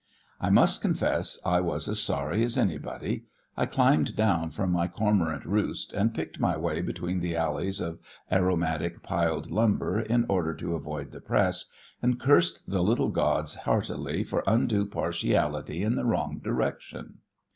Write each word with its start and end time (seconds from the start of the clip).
I 0.39 0.49
must 0.49 0.81
confess 0.81 1.39
I 1.45 1.59
was 1.61 1.87
as 1.87 1.99
sorry 2.01 2.43
as 2.43 2.57
anybody. 2.57 3.25
I 3.55 3.67
climbed 3.67 4.15
down 4.15 4.49
from 4.49 4.71
my 4.71 4.87
cormorant 4.87 5.45
roost, 5.45 5.93
and 5.93 6.11
picked 6.11 6.39
my 6.39 6.57
way 6.57 6.81
between 6.81 7.19
the 7.19 7.35
alleys 7.35 7.79
of 7.79 7.99
aromatic 8.31 9.03
piled 9.03 9.51
lumber 9.51 9.99
in 9.99 10.25
order 10.27 10.55
to 10.55 10.73
avoid 10.73 11.11
the 11.11 11.21
press, 11.21 11.71
and 12.01 12.19
cursed 12.19 12.67
the 12.67 12.81
little 12.81 13.09
gods 13.09 13.53
heartily 13.57 14.23
for 14.23 14.43
undue 14.47 14.87
partiality 14.87 15.83
in 15.83 15.93
the 15.97 16.03
wrong 16.05 16.39
direction. 16.43 17.19